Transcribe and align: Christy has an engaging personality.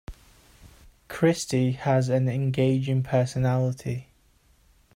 Christy 1.09 1.73
has 1.73 2.09
an 2.09 2.27
engaging 2.27 3.03
personality. 3.03 4.07